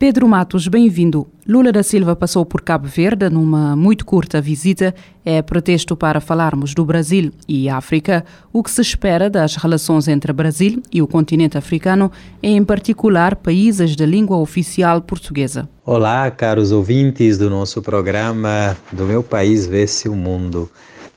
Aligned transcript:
Pedro 0.00 0.26
Matos, 0.26 0.66
bem-vindo. 0.66 1.26
Lula 1.46 1.70
da 1.70 1.82
Silva 1.82 2.16
passou 2.16 2.46
por 2.46 2.62
Cabo 2.62 2.88
Verde 2.88 3.28
numa 3.28 3.76
muito 3.76 4.06
curta 4.06 4.40
visita. 4.40 4.94
É 5.22 5.42
pretexto 5.42 5.94
para 5.94 6.22
falarmos 6.22 6.72
do 6.72 6.86
Brasil 6.86 7.30
e 7.46 7.68
África, 7.68 8.24
o 8.50 8.62
que 8.62 8.70
se 8.70 8.80
espera 8.80 9.28
das 9.28 9.56
relações 9.56 10.08
entre 10.08 10.32
Brasil 10.32 10.82
e 10.90 11.02
o 11.02 11.06
continente 11.06 11.58
africano, 11.58 12.10
em 12.42 12.64
particular 12.64 13.36
países 13.36 13.94
de 13.94 14.06
língua 14.06 14.38
oficial 14.38 15.02
portuguesa. 15.02 15.68
Olá, 15.84 16.30
caros 16.30 16.72
ouvintes 16.72 17.36
do 17.36 17.50
nosso 17.50 17.82
programa 17.82 18.74
Do 18.90 19.04
Meu 19.04 19.22
País 19.22 19.66
Vê-se 19.66 20.08
o 20.08 20.16
Mundo. 20.16 20.70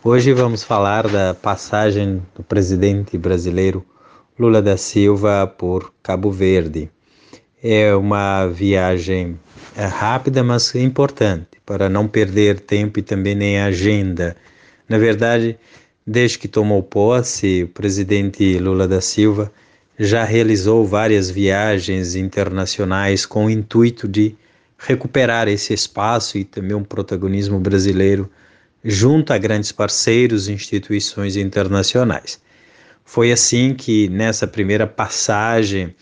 Hoje 0.04 0.34
vamos 0.34 0.62
falar 0.62 1.08
da 1.08 1.34
passagem 1.34 2.22
do 2.36 2.44
presidente 2.44 3.18
brasileiro 3.18 3.86
Lula 4.38 4.62
da 4.62 4.76
Silva 4.76 5.48
por 5.48 5.94
Cabo 6.04 6.30
Verde. 6.30 6.90
É 7.66 7.96
uma 7.96 8.46
viagem 8.48 9.40
é, 9.78 9.86
rápida, 9.86 10.44
mas 10.44 10.76
importante, 10.76 11.48
para 11.66 11.88
não 11.88 12.10
perder 12.10 12.60
tempo 12.60 13.00
e 13.00 13.02
também 13.02 13.36
nem 13.36 13.58
agenda. 13.58 14.36
Na 14.90 14.98
verdade, 14.98 15.58
desde 16.06 16.40
que 16.40 16.50
tomou 16.50 16.84
posse, 16.84 17.64
o 17.64 17.70
presidente 17.70 18.60
Lula 18.60 18.86
da 18.86 19.00
Silva 19.00 19.50
já 19.98 20.26
realizou 20.26 20.86
várias 20.86 21.30
viagens 21.30 22.16
internacionais 22.16 23.26
com 23.26 23.46
o 23.46 23.50
intuito 23.50 24.10
de 24.10 24.36
recuperar 24.78 25.48
esse 25.48 25.74
espaço 25.74 26.38
e 26.38 26.44
também 26.44 26.76
um 26.76 26.84
protagonismo 26.84 27.62
brasileiro 27.62 28.30
junto 28.84 29.32
a 29.32 29.38
grandes 29.38 29.72
parceiros 29.72 30.50
e 30.50 30.52
instituições 30.52 31.38
internacionais. 31.38 32.42
Foi 33.06 33.32
assim 33.32 33.74
que, 33.74 34.08
nessa 34.10 34.48
primeira 34.48 34.88
passagem 34.88 35.96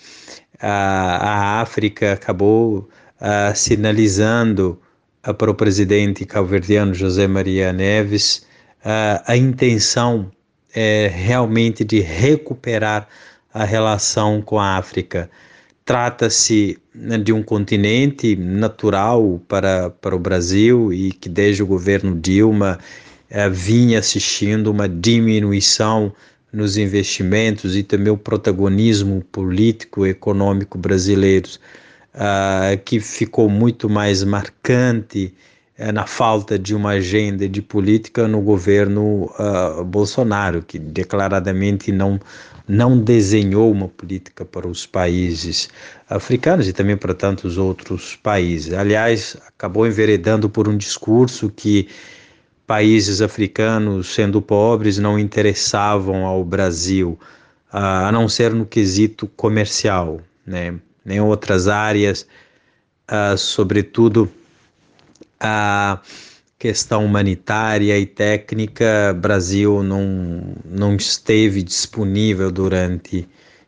a, 0.60 1.60
a 1.60 1.62
África 1.62 2.14
acabou 2.14 2.90
uh, 3.20 3.56
sinalizando 3.56 4.80
para 5.38 5.52
o 5.52 5.56
presidente 5.56 6.26
calverdiano 6.26 6.94
José 6.94 7.28
Maria 7.28 7.72
Neves 7.72 8.46
a 9.28 9.38
intenção 9.38 10.32
é, 10.74 11.08
realmente 11.14 11.84
de 11.84 12.00
recuperar 12.00 13.08
a 13.54 13.64
relação 13.64 14.42
com 14.42 14.60
a 14.60 14.78
África. 14.78 15.30
Trata-se 15.86 16.80
né, 16.94 17.20
de 17.20 17.32
um 17.32 17.44
continente 17.44 18.36
natural 18.36 19.40
para, 19.48 19.92
para 19.92 20.16
o 20.16 20.20
Brasil 20.20 20.92
e 20.92 21.12
que 21.12 21.30
desde 21.30 21.62
o 21.62 21.68
governo 21.68 22.20
Dilma 22.20 22.80
vinha 23.52 24.00
assistindo 24.00 24.72
uma 24.72 24.90
diminuição 24.90 26.12
nos 26.52 26.78
investimentos 26.78 27.76
e 27.76 27.84
também 27.84 28.12
o 28.12 28.18
protagonismo 28.18 29.24
político 29.32 30.06
econômico 30.06 30.78
brasileiro, 30.78 31.50
uh, 32.16 32.78
que 32.84 33.00
ficou 33.00 33.50
muito 33.50 33.90
mais 33.90 34.24
marcante 34.24 35.34
uh, 35.80 35.92
na 35.92 36.06
falta 36.06 36.60
de 36.60 36.76
uma 36.76 36.92
agenda 36.92 37.48
de 37.48 37.62
política 37.62 38.28
no 38.28 38.42
governo 38.42 39.32
uh, 39.40 39.84
Bolsonaro, 39.84 40.62
que 40.62 40.78
declaradamente 40.78 41.92
não 41.92 42.20
não 42.68 42.98
desenhou 42.98 43.70
uma 43.70 43.90
política 43.90 44.46
para 44.46 44.66
os 44.66 44.86
países 44.86 45.68
africanos 46.10 46.70
e 46.70 46.74
também 46.74 46.96
para 46.96 47.14
tantos 47.14 47.58
outros 47.58 48.16
países. 48.16 48.74
Aliás, 48.74 49.36
acabou 49.46 49.86
enveredando 49.86 50.50
por 50.50 50.70
um 50.70 50.78
discurso 50.78 51.50
que 51.50 51.90
países 52.72 53.22
africanos, 53.22 54.14
sendo 54.16 54.42
pobres, 54.42 54.98
não 54.98 55.20
interessavam 55.20 56.26
ao 56.26 56.42
Brasil, 56.42 57.20
a 57.70 58.10
não 58.14 58.30
ser 58.30 58.54
no 58.54 58.66
quesito 58.66 59.28
comercial, 59.36 60.22
né? 60.48 60.76
Nem 61.04 61.20
outras 61.20 61.68
áreas, 61.68 62.26
uh, 63.12 63.38
sobretudo 63.38 64.32
a 65.38 66.00
questão 66.58 67.04
humanitária 67.04 68.00
e 68.00 68.06
técnica, 68.06 69.14
Brasil 69.20 69.84
não, 69.84 70.56
não 70.64 70.96
esteve 70.96 71.62
disponível 71.64 72.50
durante 72.50 73.28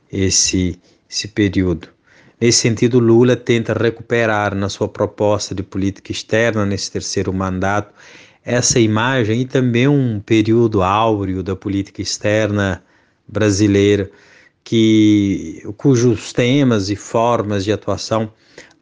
esse, 0.09 0.79
esse 1.09 1.27
período. 1.27 1.89
Nesse 2.39 2.59
sentido, 2.59 2.99
Lula 2.99 3.35
tenta 3.35 3.73
recuperar 3.73 4.55
na 4.55 4.69
sua 4.69 4.87
proposta 4.87 5.53
de 5.53 5.61
política 5.61 6.13
externa, 6.13 6.65
nesse 6.65 6.89
terceiro 6.89 7.33
mandato, 7.33 7.93
essa 8.45 8.79
imagem 8.79 9.41
e 9.41 9.45
também 9.45 9.87
um 9.87 10.19
período 10.19 10.81
áureo 10.81 11.41
da 11.41 11.55
política 11.55 12.01
externa 12.01 12.83
brasileira 13.27 14.09
que 14.63 15.63
cujos 15.77 16.31
temas 16.33 16.89
e 16.89 16.95
formas 16.95 17.63
de 17.63 17.71
atuação 17.71 18.31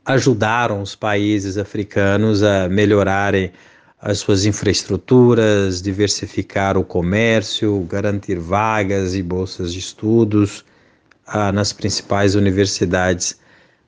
ajudaram 0.05 0.81
os 0.81 0.95
países 0.95 1.57
africanos 1.57 2.44
a 2.44 2.67
melhorarem 2.67 3.51
as 3.99 4.17
suas 4.17 4.45
infraestruturas, 4.45 5.81
diversificar 5.81 6.75
o 6.75 6.83
comércio, 6.83 7.85
garantir 7.88 8.39
vagas 8.39 9.13
e 9.13 9.22
bolsas 9.22 9.72
de 9.72 9.79
estudos 9.79 10.66
ah, 11.28 11.51
nas 11.51 11.72
principais 11.72 12.33
universidades 12.33 13.39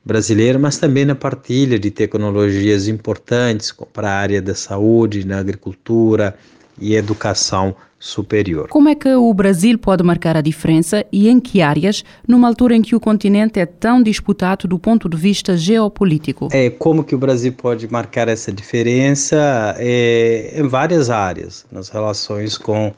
brasileira, 0.06 0.60
mas 0.60 0.78
também 0.78 1.06
na 1.06 1.16
partilha 1.16 1.80
de 1.80 1.90
tecnologias 1.90 2.88
importantes 2.88 3.74
para 3.94 4.10
a 4.10 4.14
área 4.14 4.42
da 4.42 4.54
saúde, 4.54 5.26
na 5.26 5.40
agricultura 5.40 6.36
e 6.80 6.96
educação 6.96 7.76
superior. 7.98 8.68
Como 8.68 8.90
é 8.90 8.96
que 8.96 9.08
o 9.08 9.34
Brasil 9.34 9.80
pode 9.80 10.04
marcar 10.04 10.36
a 10.36 10.42
diferença 10.42 11.06
e 11.10 11.30
em 11.30 11.40
que 11.40 11.62
áreas, 11.62 12.04
numa 12.28 12.50
altura 12.50 12.76
em 12.76 12.82
que 12.82 12.94
o 12.94 13.00
continente 13.00 13.62
é 13.62 13.66
tão 13.66 14.04
disputado 14.04 14.68
do 14.68 14.78
ponto 14.78 15.08
de 15.08 15.16
vista 15.16 15.56
geopolítico? 15.56 16.50
É, 16.52 16.70
como 16.70 17.02
que 17.06 17.16
o 17.16 17.18
Brasil 17.18 17.54
pode 17.54 17.90
marcar 17.90 18.28
essa 18.28 18.52
diferença 18.52 19.74
é, 19.78 20.54
em 20.54 20.68
várias 20.68 21.10
áreas, 21.10 21.66
nas 21.72 21.88
relações 21.88 22.58
com 22.58 22.92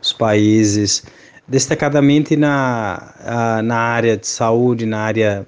os 0.00 0.14
países, 0.14 1.04
destacadamente 1.46 2.34
na, 2.34 3.60
na 3.62 3.76
área 3.76 4.16
de 4.16 4.26
saúde, 4.26 4.86
na 4.86 5.00
área 5.00 5.46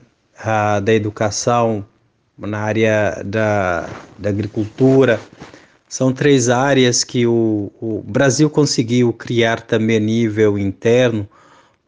da 0.83 0.93
educação, 0.93 1.85
na 2.39 2.59
área 2.59 3.23
da, 3.25 3.89
da 4.19 4.29
agricultura. 4.29 5.21
São 5.89 6.13
três 6.13 6.49
áreas 6.49 7.05
que 7.05 7.27
o, 7.27 7.71
o 7.81 8.03
Brasil 8.07 8.49
conseguiu 8.49 9.13
criar 9.13 9.61
também 9.63 9.97
a 9.97 10.01
nível 10.01 10.59
interno 10.59 11.29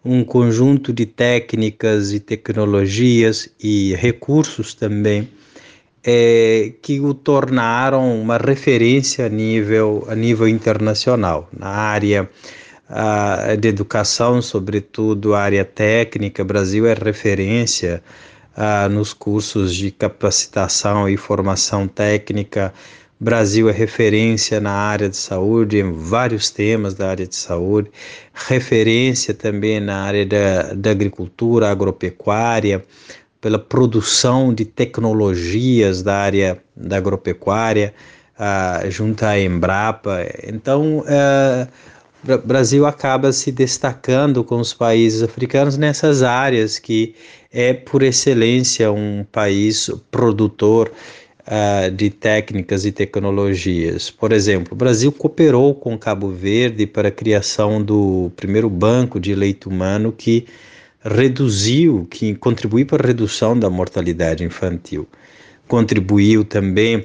um 0.04 0.24
conjunto 0.24 0.92
de 0.92 1.06
técnicas 1.06 2.12
e 2.12 2.18
tecnologias 2.18 3.48
e 3.62 3.94
recursos 3.94 4.74
também 4.74 5.28
é, 6.04 6.72
que 6.82 7.00
o 7.00 7.14
tornaram 7.14 8.20
uma 8.20 8.36
referência 8.36 9.26
a 9.26 9.28
nível, 9.28 10.04
a 10.08 10.14
nível 10.14 10.48
internacional. 10.48 11.48
Na 11.56 11.68
área 11.68 12.28
uh, 12.90 13.56
de 13.56 13.68
educação, 13.68 14.42
sobretudo 14.42 15.34
a 15.34 15.42
área 15.42 15.64
técnica, 15.64 16.42
o 16.42 16.46
Brasil 16.46 16.86
é 16.86 16.94
referência 16.94 18.02
ah, 18.56 18.88
nos 18.88 19.12
cursos 19.12 19.74
de 19.74 19.90
capacitação 19.90 21.08
e 21.08 21.16
formação 21.16 21.88
técnica. 21.88 22.72
Brasil 23.18 23.68
é 23.68 23.72
referência 23.72 24.60
na 24.60 24.72
área 24.72 25.08
de 25.08 25.16
saúde, 25.16 25.78
em 25.78 25.92
vários 25.92 26.50
temas 26.50 26.94
da 26.94 27.10
área 27.10 27.26
de 27.26 27.36
saúde, 27.36 27.88
referência 28.34 29.32
também 29.32 29.78
na 29.78 30.02
área 30.02 30.26
da, 30.26 30.74
da 30.74 30.90
agricultura, 30.90 31.70
agropecuária, 31.70 32.84
pela 33.40 33.58
produção 33.58 34.52
de 34.52 34.64
tecnologias 34.64 36.02
da 36.02 36.16
área 36.16 36.62
da 36.76 36.96
agropecuária, 36.96 37.94
ah, 38.38 38.82
junto 38.88 39.24
à 39.24 39.38
Embrapa. 39.38 40.26
Então, 40.44 41.04
ah, 41.06 41.68
Brasil 42.44 42.86
acaba 42.86 43.32
se 43.32 43.50
destacando 43.50 44.44
com 44.44 44.60
os 44.60 44.72
países 44.72 45.22
africanos 45.22 45.76
nessas 45.76 46.22
áreas 46.22 46.78
que 46.78 47.14
é 47.52 47.74
por 47.74 48.02
excelência 48.02 48.92
um 48.92 49.24
país 49.24 49.90
produtor 50.10 50.92
uh, 51.40 51.90
de 51.90 52.10
técnicas 52.10 52.84
e 52.84 52.92
tecnologias. 52.92 54.08
Por 54.08 54.30
exemplo, 54.30 54.72
o 54.72 54.76
Brasil 54.76 55.10
cooperou 55.10 55.74
com 55.74 55.98
Cabo 55.98 56.28
Verde 56.28 56.86
para 56.86 57.08
a 57.08 57.12
criação 57.12 57.82
do 57.82 58.30
primeiro 58.36 58.70
banco 58.70 59.18
de 59.18 59.34
leite 59.34 59.68
humano 59.68 60.12
que 60.12 60.46
reduziu, 61.04 62.06
que 62.08 62.36
contribuiu 62.36 62.86
para 62.86 63.02
a 63.02 63.06
redução 63.08 63.58
da 63.58 63.68
mortalidade 63.68 64.44
infantil. 64.44 65.08
Contribuiu 65.66 66.44
também 66.44 67.04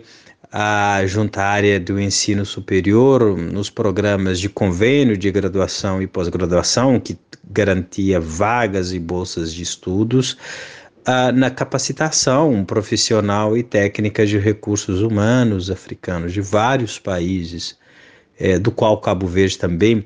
a 0.52 1.06
junta 1.06 1.44
área 1.44 1.80
do 1.80 2.00
ensino 2.00 2.46
superior 2.46 3.38
nos 3.38 3.70
programas 3.70 4.40
de 4.40 4.48
convênio 4.48 5.18
de 5.18 5.30
graduação 5.32 6.02
e 6.02 6.08
pós-graduação, 6.08 7.00
que 7.00 7.18
garantia 7.50 8.20
vagas 8.20 8.94
e 8.94 9.00
bolsas 9.00 9.54
de 9.54 9.64
estudos, 9.64 10.38
na 11.34 11.50
capacitação 11.50 12.66
profissional 12.66 13.58
e 13.58 13.64
técnica 13.64 14.26
de 14.26 14.38
recursos 14.38 15.02
humanos 15.02 15.72
africanos 15.72 16.34
de 16.34 16.42
vários 16.42 17.00
países, 17.00 17.78
eh, 18.38 18.60
do 18.60 18.72
qual 18.72 19.00
Cabo 19.00 19.26
Verde 19.26 19.58
também 19.58 20.06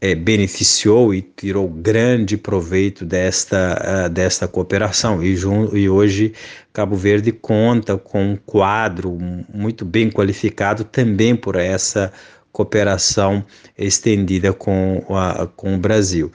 é, 0.00 0.14
beneficiou 0.14 1.14
e 1.14 1.22
tirou 1.22 1.68
grande 1.68 2.36
proveito 2.36 3.04
desta, 3.04 4.06
uh, 4.06 4.08
desta 4.08 4.46
cooperação. 4.46 5.22
E, 5.22 5.34
e 5.72 5.88
hoje 5.88 6.32
Cabo 6.72 6.96
Verde 6.96 7.32
conta 7.32 7.96
com 7.96 8.32
um 8.32 8.36
quadro 8.36 9.16
muito 9.52 9.84
bem 9.84 10.10
qualificado 10.10 10.84
também 10.84 11.34
por 11.34 11.56
essa 11.56 12.12
cooperação 12.52 13.44
estendida 13.76 14.52
com, 14.52 15.04
a, 15.10 15.46
com 15.56 15.74
o 15.74 15.78
Brasil. 15.78 16.32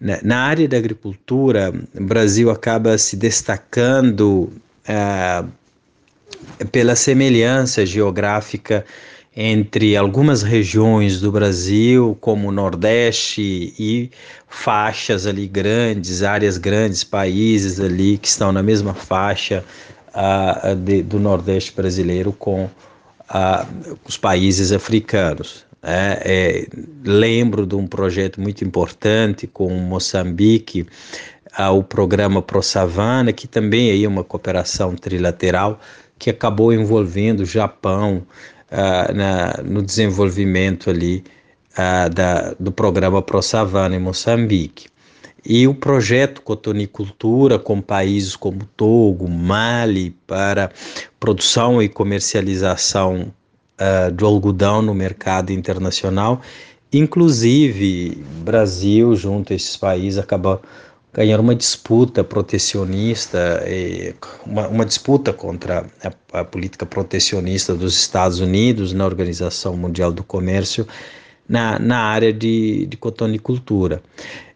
Na, 0.00 0.40
área 0.40 0.68
da 0.68 0.76
agricultura, 0.76 1.72
o 1.94 2.04
Brasil 2.04 2.50
acaba 2.50 2.98
se 2.98 3.16
destacando 3.16 4.52
uh, 4.88 5.48
pela 6.70 6.94
semelhança 6.94 7.86
geográfica 7.86 8.84
entre 9.36 9.94
algumas 9.96 10.42
regiões 10.42 11.20
do 11.20 11.30
Brasil, 11.30 12.16
como 12.22 12.48
o 12.48 12.52
Nordeste 12.52 13.74
e 13.78 14.10
faixas 14.48 15.26
ali 15.26 15.46
grandes, 15.46 16.22
áreas 16.22 16.56
grandes, 16.56 17.04
países 17.04 17.78
ali 17.78 18.16
que 18.16 18.28
estão 18.28 18.50
na 18.50 18.62
mesma 18.62 18.94
faixa 18.94 19.62
uh, 20.14 20.74
de, 20.74 21.02
do 21.02 21.18
Nordeste 21.18 21.72
brasileiro 21.76 22.32
com 22.32 22.64
uh, 22.64 23.98
os 24.08 24.16
países 24.16 24.72
africanos. 24.72 25.66
É, 25.82 26.22
é, 26.24 26.66
lembro 27.04 27.66
de 27.66 27.76
um 27.76 27.86
projeto 27.86 28.40
muito 28.40 28.64
importante 28.64 29.46
com 29.46 29.68
Moçambique, 29.68 30.86
o 31.72 31.82
programa 31.82 32.42
Pro 32.42 32.60
Savana, 32.60 33.32
que 33.32 33.46
também 33.46 34.02
é 34.02 34.08
uma 34.08 34.24
cooperação 34.24 34.96
trilateral 34.96 35.80
que 36.18 36.28
acabou 36.28 36.72
envolvendo 36.72 37.40
o 37.40 37.46
Japão, 37.46 38.26
uh, 38.70 39.14
na, 39.14 39.62
no 39.64 39.82
desenvolvimento 39.82 40.90
ali 40.90 41.24
uh, 41.72 42.10
da, 42.10 42.54
do 42.58 42.72
programa 42.72 43.22
Pro 43.22 43.42
Savana 43.42 43.96
em 43.96 44.00
Moçambique. 44.00 44.88
E 45.44 45.68
o 45.68 45.74
projeto 45.74 46.42
Cotonicultura 46.42 47.58
com 47.58 47.80
países 47.80 48.34
como 48.34 48.64
Togo, 48.76 49.28
Mali, 49.28 50.10
para 50.26 50.70
produção 51.20 51.80
e 51.80 51.88
comercialização 51.88 53.32
uh, 53.80 54.10
do 54.10 54.26
algodão 54.26 54.82
no 54.82 54.92
mercado 54.92 55.52
internacional, 55.52 56.40
inclusive 56.92 58.24
Brasil, 58.44 59.14
junto 59.14 59.52
a 59.52 59.56
esses 59.56 59.76
países, 59.76 60.18
acabou 60.18 60.60
ganhar 61.16 61.40
uma 61.40 61.54
disputa 61.54 62.22
protecionista, 62.22 63.64
uma, 64.44 64.68
uma 64.68 64.84
disputa 64.84 65.32
contra 65.32 65.86
a, 66.04 66.40
a, 66.40 66.44
política 66.44 66.84
protecionista 66.84 67.74
dos 67.74 67.98
Estados 67.98 68.38
Unidos 68.38 68.92
na 68.92 69.06
Organização 69.06 69.74
Mundial 69.78 70.12
do 70.12 70.22
Comércio 70.22 70.86
na, 71.48 71.78
na 71.78 72.00
área 72.00 72.34
de, 72.34 72.84
de 72.84 72.98
cotonicultura. 72.98 74.02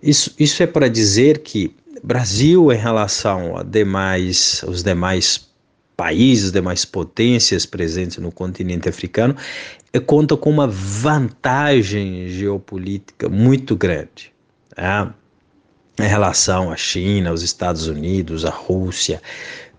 Isso, 0.02 0.34
isso 0.38 0.62
é 0.62 0.66
para 0.66 0.86
dizer 0.88 1.38
que 1.38 1.74
Brasil, 2.02 2.70
em 2.70 2.76
relação 2.76 3.56
a 3.56 3.62
demais, 3.62 4.62
os 4.68 4.82
demais 4.82 5.48
países, 5.96 6.52
demais 6.52 6.84
potências 6.84 7.64
presentes 7.64 8.18
no 8.18 8.30
continente 8.30 8.86
africano, 8.86 9.34
é, 9.94 9.98
conta 9.98 10.36
com 10.36 10.50
uma 10.50 10.66
vantagem 10.66 12.28
geopolítica 12.28 13.30
muito 13.30 13.74
grande. 13.74 14.30
Tá? 14.74 15.14
Em 16.05 16.08
relação 16.08 16.70
à 16.70 16.76
China, 16.76 17.31
aos 17.31 17.43
Estados 17.43 17.87
Unidos, 17.87 18.44
à 18.44 18.50
Rússia, 18.50 19.20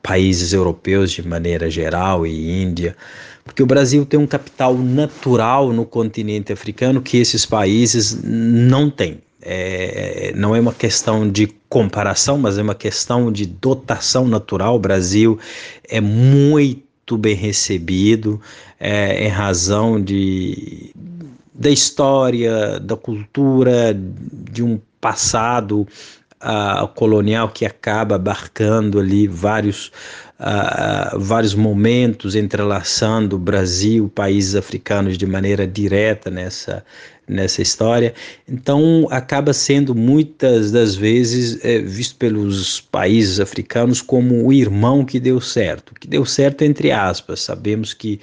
países 0.01 0.53
europeus 0.53 1.11
de 1.11 1.27
maneira 1.27 1.69
geral 1.69 2.25
e 2.25 2.63
Índia, 2.63 2.95
porque 3.43 3.63
o 3.63 3.65
Brasil 3.65 4.05
tem 4.05 4.19
um 4.19 4.27
capital 4.27 4.77
natural 4.77 5.73
no 5.73 5.85
continente 5.85 6.53
africano 6.53 7.01
que 7.01 7.17
esses 7.17 7.45
países 7.45 8.19
não 8.23 8.89
têm. 8.89 9.19
É, 9.43 10.31
não 10.35 10.55
é 10.55 10.59
uma 10.59 10.73
questão 10.73 11.27
de 11.27 11.47
comparação, 11.67 12.37
mas 12.37 12.59
é 12.59 12.61
uma 12.61 12.75
questão 12.75 13.31
de 13.31 13.47
dotação 13.47 14.27
natural. 14.27 14.75
O 14.75 14.79
Brasil 14.79 15.39
é 15.89 15.99
muito 15.99 17.17
bem 17.17 17.35
recebido 17.35 18.39
é, 18.79 19.25
em 19.25 19.29
razão 19.29 19.99
de, 19.99 20.93
da 21.53 21.71
história, 21.71 22.79
da 22.79 22.95
cultura, 22.95 23.97
de 23.97 24.61
um 24.61 24.79
passado 25.01 25.87
uh, 26.41 26.87
colonial 26.89 27.49
que 27.49 27.65
acaba 27.65 28.15
abarcando 28.15 28.99
ali 28.99 29.27
vários, 29.27 29.91
uh, 30.39 31.19
vários 31.19 31.53
momentos, 31.53 32.35
entrelaçando 32.35 33.37
Brasil, 33.37 34.09
países 34.13 34.55
africanos 34.55 35.17
de 35.17 35.25
maneira 35.25 35.67
direta 35.67 36.29
nessa, 36.29 36.83
nessa 37.27 37.61
história. 37.61 38.13
Então, 38.47 39.07
acaba 39.09 39.53
sendo 39.53 39.95
muitas 39.95 40.71
das 40.71 40.95
vezes 40.95 41.63
é, 41.63 41.79
visto 41.79 42.15
pelos 42.17 42.81
países 42.81 43.39
africanos 43.39 44.01
como 44.01 44.45
o 44.45 44.53
irmão 44.53 45.05
que 45.05 45.19
deu 45.19 45.39
certo, 45.39 45.93
que 45.99 46.07
deu 46.07 46.25
certo 46.25 46.63
entre 46.63 46.91
aspas. 46.91 47.41
Sabemos 47.41 47.93
que 47.93 48.19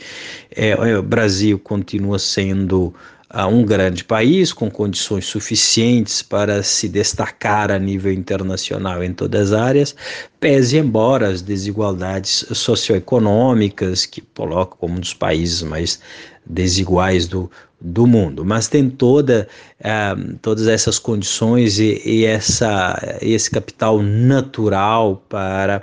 é, 0.54 0.98
o 0.98 1.02
Brasil 1.02 1.58
continua 1.58 2.18
sendo 2.18 2.94
a 3.30 3.46
um 3.46 3.62
grande 3.64 4.04
país 4.04 4.52
com 4.52 4.70
condições 4.70 5.26
suficientes 5.26 6.22
para 6.22 6.62
se 6.62 6.88
destacar 6.88 7.70
a 7.70 7.78
nível 7.78 8.12
internacional 8.12 9.04
em 9.04 9.12
todas 9.12 9.52
as 9.52 9.60
áreas, 9.60 9.96
pese 10.40 10.78
embora 10.78 11.28
as 11.28 11.42
desigualdades 11.42 12.46
socioeconômicas 12.52 14.06
que 14.06 14.22
colocam 14.22 14.78
como 14.78 14.96
um 14.96 15.00
dos 15.00 15.12
países 15.12 15.62
mais 15.62 16.00
desiguais 16.46 17.28
do, 17.28 17.50
do 17.78 18.06
mundo, 18.06 18.44
mas 18.44 18.66
tem 18.66 18.88
toda, 18.88 19.46
uh, 19.80 20.38
todas 20.40 20.66
essas 20.66 20.98
condições 20.98 21.78
e, 21.78 22.00
e, 22.04 22.24
essa, 22.24 23.18
esse 23.20 23.50
capital 23.50 24.02
natural 24.02 25.22
para 25.28 25.82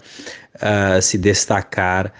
uh, 0.56 1.02
se 1.02 1.18
destacar 1.20 2.12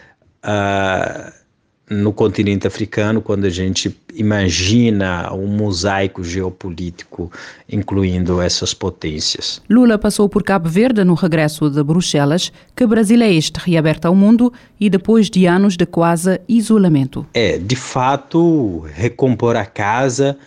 uh, 0.44 1.45
no 1.90 2.12
continente 2.12 2.66
africano, 2.66 3.22
quando 3.22 3.46
a 3.46 3.50
gente 3.50 3.96
imagina 4.16 5.32
um 5.34 5.46
mosaico 5.46 6.24
geopolítico 6.24 7.32
incluindo 7.70 8.42
essas 8.42 8.74
potências. 8.74 9.62
Lula 9.70 9.98
passou 9.98 10.28
por 10.28 10.44
Cabo 10.44 10.68
Verde 10.68 11.04
no 11.04 11.14
regresso 11.14 11.70
de 11.70 11.84
Bruxelas, 11.84 12.52
que 12.76 12.88
Brasil 12.88 13.22
é 13.22 13.32
este 13.32 13.60
reaberto 13.60 14.08
ao 14.08 14.16
mundo 14.16 14.52
e 14.80 14.90
depois 14.90 15.30
de 15.30 15.46
anos 15.46 15.78
de 15.78 15.86
quase 15.86 16.42
isolamento. 16.48 17.26
É, 17.34 17.58
de 17.58 17.76
fato, 17.76 18.80
recompor 18.94 19.56
a 19.56 19.66
casa 19.66 20.38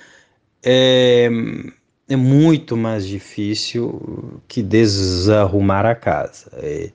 é, 0.64 1.28
é 2.08 2.16
muito 2.16 2.76
mais 2.76 3.06
difícil 3.06 4.40
que 4.48 4.62
desarrumar 4.62 5.86
a 5.86 5.94
casa. 5.94 6.50
É, 6.54 6.90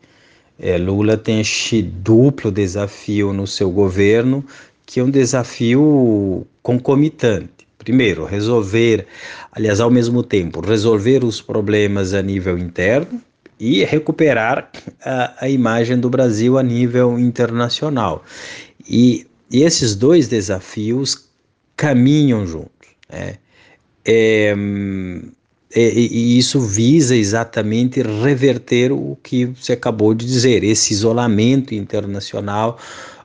é, 0.63 0.77
Lula 0.77 1.17
tem 1.17 1.41
este 1.41 1.81
duplo 1.81 2.49
desafio 2.49 3.33
no 3.33 3.45
seu 3.45 3.69
governo, 3.69 4.45
que 4.85 5.01
é 5.01 5.03
um 5.03 5.09
desafio 5.09 6.47
concomitante. 6.61 7.67
Primeiro, 7.77 8.23
resolver, 8.23 9.05
aliás, 9.51 9.81
ao 9.81 9.91
mesmo 9.91 10.23
tempo, 10.23 10.61
resolver 10.61 11.21
os 11.21 11.41
problemas 11.41 12.13
a 12.13 12.21
nível 12.21 12.57
interno 12.57 13.21
e 13.59 13.83
recuperar 13.83 14.71
a, 15.03 15.45
a 15.45 15.49
imagem 15.49 15.99
do 15.99 16.09
Brasil 16.09 16.57
a 16.57 16.63
nível 16.63 17.19
internacional. 17.19 18.23
E, 18.87 19.27
e 19.51 19.63
esses 19.63 19.97
dois 19.97 20.29
desafios 20.29 21.27
caminham 21.75 22.47
juntos. 22.47 22.87
Né? 23.11 23.35
É, 24.05 24.55
e, 25.75 26.07
e, 26.11 26.37
isso 26.37 26.61
visa 26.61 27.15
exatamente 27.15 28.01
reverter 28.01 28.91
o 28.91 29.17
que 29.23 29.45
você 29.45 29.73
acabou 29.73 30.13
de 30.13 30.25
dizer, 30.25 30.63
esse 30.63 30.93
isolamento 30.93 31.73
internacional, 31.73 32.77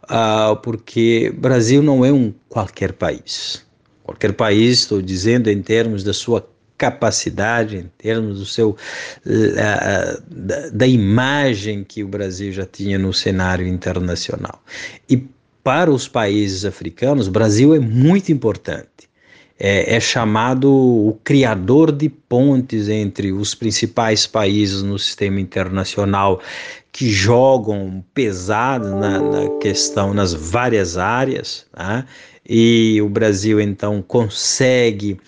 uh, 0.04 0.56
porque 0.56 1.32
Brasil 1.36 1.82
não 1.82 2.04
é 2.04 2.12
um 2.12 2.32
qualquer 2.48 2.92
país. 2.92 3.64
Qualquer 4.02 4.32
país, 4.32 4.80
estou 4.80 5.02
dizendo 5.02 5.50
em 5.50 5.60
termos 5.60 6.02
da 6.02 6.14
sua 6.14 6.48
capacidade, 6.78 7.76
em 7.76 7.90
termos 7.98 8.38
do 8.38 8.46
seu 8.46 8.70
uh, 8.70 10.22
da, 10.30 10.70
da 10.70 10.86
imagem 10.86 11.84
que 11.84 12.02
o 12.02 12.08
Brasil 12.08 12.52
já 12.52 12.64
tinha 12.64 12.98
no 12.98 13.12
cenário 13.12 13.66
internacional. 13.66 14.62
E 15.10 15.22
para 15.62 15.90
os 15.90 16.08
países 16.08 16.64
africanos, 16.64 17.28
o 17.28 17.30
Brasil 17.30 17.74
é 17.74 17.78
muito 17.78 18.32
importante 18.32 19.07
é, 19.58 19.96
é, 19.96 20.00
chamado 20.00 20.72
o 20.72 21.18
criador 21.24 21.90
de 21.90 22.08
pontes 22.08 22.88
entre 22.88 23.32
os 23.32 23.54
principais 23.54 24.26
países 24.26 24.82
no 24.82 24.98
sistema 24.98 25.40
internacional 25.40 26.40
que 26.92 27.10
jogam 27.10 28.04
pesado 28.14 28.94
na, 28.96 29.20
na 29.20 29.48
questão, 29.58 30.14
nas 30.14 30.32
várias 30.32 30.96
áreas, 30.96 31.66
né? 31.76 32.04
e 32.48 33.00
o 33.02 33.08
Brasil 33.08 33.60
então 33.60 34.00
consegue 34.00 35.20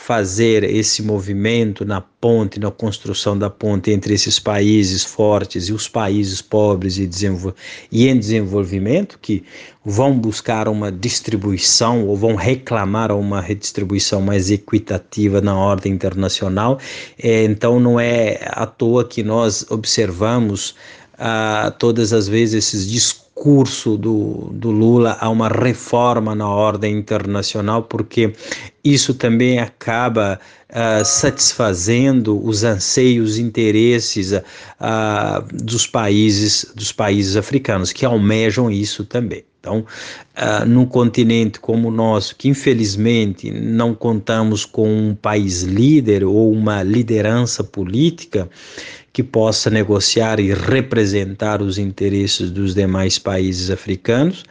fazer 0.00 0.64
esse 0.64 1.02
movimento 1.02 1.84
na 1.84 2.00
ponte, 2.00 2.58
na 2.58 2.70
construção 2.70 3.36
da 3.36 3.50
ponte 3.50 3.90
entre 3.90 4.14
esses 4.14 4.38
países 4.38 5.04
fortes 5.04 5.68
e 5.68 5.72
os 5.72 5.86
países 5.86 6.40
pobres 6.40 6.96
e, 6.96 7.10
e, 7.92 8.08
em 8.08 8.18
desenvolvimento, 8.18 9.18
que 9.20 9.44
vão 9.84 10.16
buscar 10.16 10.66
uma 10.66 10.90
distribuição 10.90 12.06
ou 12.06 12.16
vão 12.16 12.36
reclamar 12.36 13.10
uma 13.12 13.40
redistribuição 13.40 14.22
mais 14.22 14.50
equitativa 14.50 15.42
na 15.42 15.54
ordem 15.54 15.92
internacional. 15.92 16.78
É, 17.18 17.44
então, 17.44 17.78
não 17.78 18.00
é 18.00 18.38
à 18.46 18.64
toa 18.64 19.04
que 19.04 19.22
nós 19.22 19.66
observamos 19.68 20.74
ah, 21.18 21.72
todas 21.78 22.12
as 22.12 22.28
vezes 22.28 22.66
esses 22.66 22.88
discurso 22.88 23.96
do, 23.96 24.50
do 24.52 24.70
Lula 24.70 25.16
a 25.20 25.28
uma 25.28 25.48
reforma 25.48 26.34
na 26.34 26.48
ordem 26.48 26.96
internacional, 26.96 27.84
porque 27.84 28.32
isso 28.84 29.14
também 29.14 29.60
acaba 29.60 30.40
satisfazendo 31.04 32.44
os 32.44 32.62
anseios, 32.62 33.38
interesses 33.38 34.32
dos 35.50 35.86
países 35.86 36.66
dos 36.74 36.92
países 36.92 37.36
africanos 37.36 37.90
que 37.90 38.04
almejam 38.04 38.70
isso 38.70 39.02
também. 39.04 39.44
Então, 39.60 39.80
uh, 39.80 40.64
num 40.66 40.86
continente 40.86 41.58
como 41.58 41.88
o 41.88 41.90
nosso, 41.90 42.36
que 42.36 42.48
infelizmente 42.48 43.50
não 43.50 43.94
contamos 43.94 44.64
com 44.64 44.88
um 44.88 45.14
país 45.14 45.62
líder 45.62 46.24
ou 46.24 46.52
uma 46.52 46.82
liderança 46.82 47.64
política, 47.64 48.48
que 49.18 49.22
possa 49.24 49.68
negociar 49.68 50.38
e 50.38 50.54
representar 50.54 51.60
os 51.60 51.76
interesses 51.76 52.52
dos 52.52 52.72
demais 52.72 53.18
países 53.18 53.68
africanos. 53.68 54.44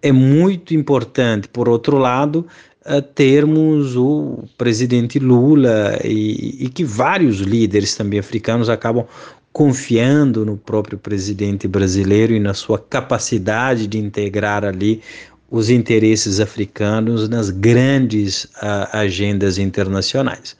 É 0.00 0.10
muito 0.10 0.72
importante, 0.72 1.48
por 1.48 1.68
outro 1.68 1.98
lado, 1.98 2.46
eh, 2.86 3.02
termos 3.02 3.94
o 3.94 4.44
presidente 4.56 5.18
Lula 5.18 5.98
e, 6.02 6.64
e 6.64 6.68
que 6.70 6.82
vários 6.82 7.40
líderes 7.40 7.94
também 7.94 8.18
africanos 8.18 8.70
acabam 8.70 9.04
confiando 9.52 10.46
no 10.46 10.56
próprio 10.56 10.96
presidente 10.96 11.68
brasileiro 11.68 12.32
e 12.32 12.40
na 12.40 12.54
sua 12.54 12.78
capacidade 12.78 13.86
de 13.86 13.98
integrar 13.98 14.64
ali 14.64 15.02
os 15.50 15.68
interesses 15.68 16.40
africanos 16.40 17.28
nas 17.28 17.50
grandes 17.50 18.44
uh, 18.44 18.88
agendas 18.94 19.58
internacionais 19.58 20.56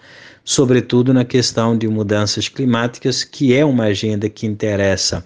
sobretudo 0.46 1.12
na 1.12 1.24
questão 1.24 1.76
de 1.76 1.88
mudanças 1.88 2.48
climáticas, 2.48 3.24
que 3.24 3.52
é 3.52 3.64
uma 3.64 3.86
agenda 3.86 4.30
que 4.30 4.46
interessa 4.46 5.24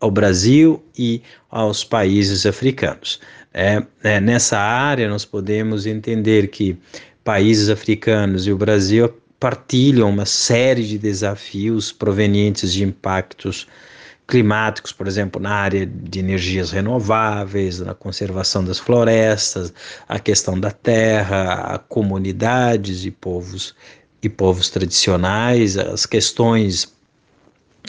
ao 0.00 0.10
Brasil 0.10 0.82
e 0.98 1.20
aos 1.50 1.84
países 1.84 2.46
africanos. 2.46 3.20
É, 3.52 3.84
é, 4.02 4.18
nessa 4.20 4.58
área, 4.58 5.06
nós 5.06 5.24
podemos 5.24 5.84
entender 5.84 6.48
que 6.48 6.78
países 7.22 7.68
africanos 7.68 8.46
e 8.46 8.52
o 8.52 8.56
Brasil 8.56 9.12
partilham 9.38 10.08
uma 10.08 10.24
série 10.24 10.82
de 10.82 10.98
desafios 10.98 11.92
provenientes 11.92 12.72
de 12.72 12.82
impactos 12.84 13.68
climáticos, 14.26 14.92
por 14.92 15.06
exemplo, 15.06 15.40
na 15.40 15.50
área 15.50 15.84
de 15.84 16.18
energias 16.18 16.70
renováveis, 16.70 17.80
na 17.80 17.92
conservação 17.92 18.64
das 18.64 18.78
florestas, 18.78 19.74
a 20.08 20.18
questão 20.18 20.58
da 20.58 20.70
terra, 20.70 21.74
a 21.74 21.78
comunidades 21.78 23.04
e 23.04 23.10
povos 23.10 23.74
e 24.26 24.28
povos 24.28 24.70
tradicionais, 24.70 25.76
as 25.76 26.06
questões 26.06 26.92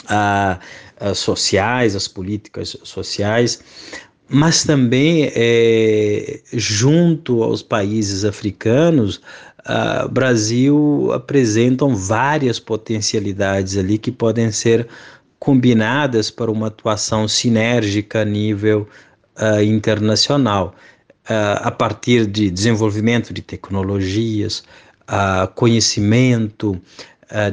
ah, 0.08 0.58
ah, 1.00 1.14
sociais, 1.14 1.96
as 1.96 2.06
políticas 2.06 2.76
sociais, 2.82 3.60
mas 4.28 4.64
também 4.64 5.30
é, 5.34 6.40
junto 6.52 7.42
aos 7.42 7.62
países 7.62 8.24
africanos, 8.24 9.20
o 10.04 10.08
Brasil 10.08 11.10
apresentam 11.12 11.96
várias 11.96 12.60
potencialidades 12.60 13.76
ali 13.76 13.98
que 13.98 14.12
podem 14.12 14.52
ser 14.52 14.86
combinadas 15.40 16.30
para 16.30 16.52
uma 16.52 16.68
atuação 16.68 17.26
sinérgica 17.26 18.20
a 18.20 18.24
nível 18.24 18.86
uh, 19.36 19.60
internacional, 19.62 20.72
a 21.28 21.72
partir 21.72 22.24
de 22.24 22.48
desenvolvimento 22.48 23.34
de 23.34 23.42
tecnologias, 23.42 24.62
uh, 25.08 25.48
conhecimento 25.54 26.80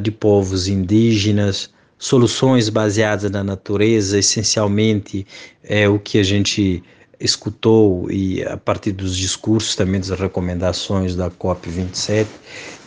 de 0.02 0.12
povos 0.12 0.68
indígenas, 0.68 1.68
soluções 1.98 2.70
baseadas 2.70 3.32
na 3.32 3.44
natureza, 3.44 4.20
essencialmente 4.20 5.26
é 5.64 5.90
o 5.90 5.98
que 5.98 6.20
a 6.20 6.24
gente 6.24 6.84
escutou 7.20 8.12
e 8.12 8.44
a 8.44 8.58
partir 8.58 8.92
dos 8.92 9.16
discursos 9.16 9.76
também 9.76 10.02
das 10.02 10.10
recomendações 10.10 11.16
da 11.16 11.30
COP 11.30 11.70
27. 11.70 12.30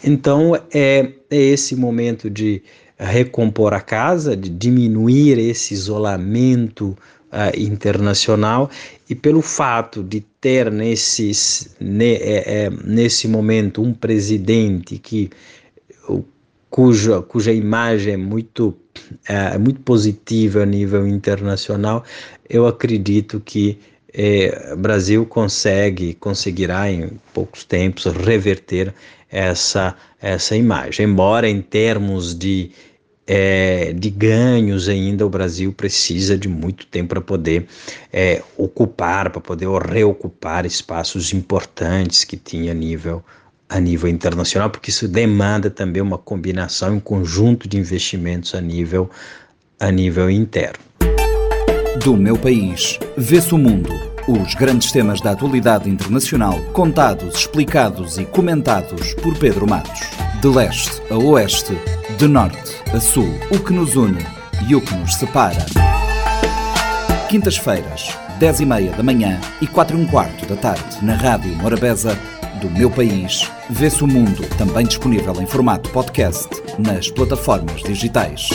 Então 0.04 0.54
é, 0.73 1.11
é 1.30 1.37
esse 1.37 1.75
momento 1.75 2.28
de 2.28 2.62
recompor 2.99 3.73
a 3.73 3.80
casa, 3.80 4.37
de 4.37 4.49
diminuir 4.49 5.38
esse 5.38 5.75
isolamento 5.75 6.96
uh, 7.36 7.60
internacional 7.60 8.70
e 9.08 9.14
pelo 9.14 9.42
fato 9.42 10.02
de 10.02 10.20
ter 10.40 10.70
nesses, 10.70 11.76
ne, 11.78 12.14
é, 12.14 12.64
é, 12.64 12.70
nesse 12.84 13.28
momento 13.28 13.82
um 13.82 13.92
presidente 13.92 14.98
que 14.98 15.30
cuja, 16.70 17.22
cuja 17.22 17.52
imagem 17.52 18.14
é 18.14 18.16
muito, 18.16 18.76
é, 19.28 19.56
muito 19.58 19.80
positiva 19.80 20.62
a 20.62 20.66
nível 20.66 21.06
internacional, 21.06 22.04
eu 22.48 22.66
acredito 22.66 23.40
que 23.40 23.78
é, 24.12 24.72
o 24.72 24.76
Brasil 24.76 25.26
consegue, 25.26 26.14
conseguirá 26.14 26.90
em 26.90 27.10
poucos 27.34 27.64
tempos 27.64 28.06
reverter 28.06 28.94
essa, 29.30 29.94
essa 30.20 30.56
imagem. 30.56 31.06
Embora 31.06 31.48
em 31.48 31.60
termos 31.60 32.36
de 32.36 32.70
é, 33.26 33.92
de 33.92 34.09
ganhos 34.09 34.88
ainda, 34.88 35.26
o 35.26 35.30
Brasil 35.30 35.73
precisa 35.73 36.38
de 36.38 36.49
muito 36.49 36.87
tempo 36.87 37.09
para 37.09 37.21
poder 37.21 37.66
é, 38.12 38.42
ocupar, 38.56 39.30
para 39.30 39.40
poder 39.40 39.68
reocupar 39.83 40.64
espaços 40.64 41.33
importantes 41.33 42.23
que 42.23 42.37
tinha 42.37 42.71
a 42.71 42.75
nível, 42.75 43.25
a 43.68 43.80
nível 43.80 44.09
internacional, 44.09 44.71
porque 44.71 44.90
isso 44.90 45.09
demanda 45.09 45.68
também 45.68 46.00
uma 46.00 46.18
combinação, 46.18 46.95
um 46.95 47.00
conjunto 47.00 47.68
de 47.68 47.76
investimentos 47.76 48.54
a 48.54 48.61
nível, 48.61 49.11
a 49.80 49.90
nível 49.90 50.30
interno. 50.30 50.85
Do 52.04 52.16
meu 52.16 52.38
país, 52.38 52.99
vê-se 53.16 53.52
o 53.54 53.59
mundo. 53.59 53.90
Os 54.28 54.54
grandes 54.54 54.90
temas 54.90 55.21
da 55.21 55.33
atualidade 55.33 55.88
internacional, 55.88 56.61
contados, 56.73 57.38
explicados 57.38 58.18
e 58.18 58.25
comentados 58.25 59.14
por 59.14 59.37
Pedro 59.38 59.68
Matos. 59.68 60.00
De 60.40 60.49
leste 60.49 61.00
a 61.11 61.16
oeste, 61.16 61.78
de 62.18 62.26
norte 62.26 62.75
a 62.92 63.00
sul, 63.00 63.28
o 63.50 63.58
que 63.58 63.72
nos 63.72 63.96
une 63.96 64.24
e 64.68 64.74
o 64.74 64.80
que 64.80 64.94
nos 64.94 65.14
separa. 65.14 65.64
Quintas-feiras, 67.28 68.16
10 68.38 68.60
e 68.60 68.66
meia 68.66 68.92
da 68.92 69.02
manhã 69.02 69.40
e 69.60 69.66
4 69.66 69.96
e 69.96 70.00
um 70.00 70.06
quarto 70.06 70.46
da 70.46 70.56
tarde, 70.56 71.04
na 71.04 71.14
Rádio 71.14 71.54
Morabeza, 71.56 72.18
do 72.60 72.70
meu 72.70 72.90
país, 72.90 73.50
vê-se 73.68 74.02
o 74.02 74.06
mundo, 74.06 74.42
também 74.56 74.86
disponível 74.86 75.34
em 75.40 75.46
formato 75.46 75.90
podcast 75.90 76.48
nas 76.78 77.10
plataformas 77.10 77.82
digitais. 77.82 78.48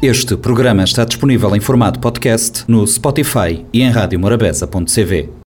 Este 0.00 0.36
programa 0.36 0.84
está 0.84 1.04
disponível 1.04 1.54
em 1.56 1.60
formato 1.60 1.98
podcast 1.98 2.64
no 2.68 2.86
Spotify 2.86 3.66
e 3.72 3.82
em 3.82 3.90
radiomorabeza.cv. 3.90 5.38